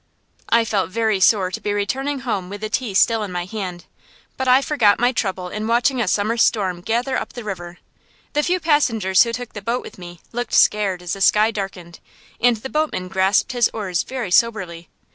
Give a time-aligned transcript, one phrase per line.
[0.49, 3.85] I felt very sore to be returning home with the tea still in my hand,
[4.35, 7.77] but I forgot my trouble in watching a summer storm gather up the river.
[8.33, 11.99] The few passengers who took the boat with me looked scared as the sky darkened,
[12.39, 14.89] and the boatman grasped his oars very soberly.